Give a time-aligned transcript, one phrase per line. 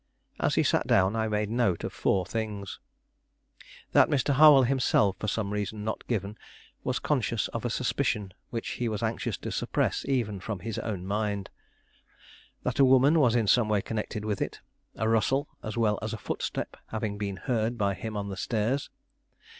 [0.39, 2.79] As he sat down I made note of four things.
[3.91, 4.33] That Mr.
[4.33, 6.39] Harwell himself, for some reason not given,
[6.83, 11.05] was conscious of a suspicion which he was anxious to suppress even from his own
[11.05, 11.51] mind.
[12.63, 14.59] That a woman was in some way connected with it,
[14.95, 18.89] a rustle as well as a footstep having been heard by him on the stairs.